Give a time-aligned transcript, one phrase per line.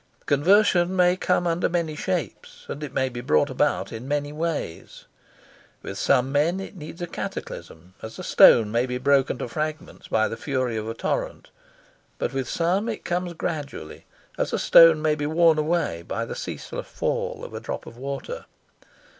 [0.25, 5.05] Conversion may come under many shapes, and it may be brought about in many ways.
[5.83, 10.07] With some men it needs a cataclysm, as a stone may be broken to fragments
[10.07, 11.51] by the fury of a torrent;
[12.17, 14.07] but with some it comes gradually,
[14.39, 17.95] as a stone may be worn away by the ceaseless fall of a drop of
[17.95, 18.45] water.